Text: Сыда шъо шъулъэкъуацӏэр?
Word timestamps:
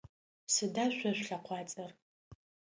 Сыда 0.53 0.85
шъо 0.95 1.11
шъулъэкъуацӏэр? 1.17 1.91